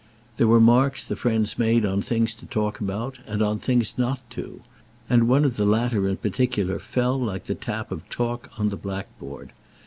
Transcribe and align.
There 0.37 0.47
were 0.47 0.59
marks 0.59 1.03
the 1.03 1.15
friends 1.15 1.59
made 1.59 1.85
on 1.85 2.01
things 2.01 2.33
to 2.33 2.47
talk 2.47 2.79
about, 2.81 3.19
and 3.27 3.39
on 3.43 3.59
things 3.59 3.99
not 3.99 4.27
to, 4.31 4.61
and 5.07 5.27
one 5.27 5.45
of 5.45 5.57
the 5.57 5.63
latter 5.63 6.07
in 6.07 6.17
particular 6.17 6.79
fell 6.79 7.19
like 7.21 7.43
the 7.43 7.53
tap 7.53 7.91
of 7.91 8.09
chalk 8.09 8.49
on 8.57 8.69
the 8.69 8.77
blackboard. 8.77 9.53